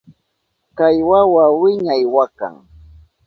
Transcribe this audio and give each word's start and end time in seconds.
Kay 0.77 0.97
wawa 1.09 1.45
wiñay 1.61 2.03
wakan. 2.15 2.55